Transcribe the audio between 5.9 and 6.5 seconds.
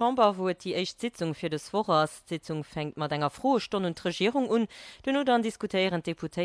Deputé